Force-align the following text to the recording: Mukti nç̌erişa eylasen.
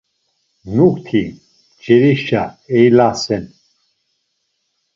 Mukti 0.75 1.23
nç̌erişa 1.35 2.43
eylasen. 2.77 3.43